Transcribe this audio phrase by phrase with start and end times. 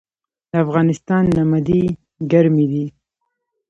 [0.49, 1.81] د افغانستان نمدې
[2.31, 2.85] ګرمې دي